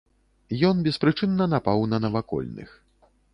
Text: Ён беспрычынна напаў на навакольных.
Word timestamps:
Ён 0.69 0.79
беспрычынна 0.87 1.47
напаў 1.53 1.85
на 1.93 2.01
навакольных. 2.07 2.73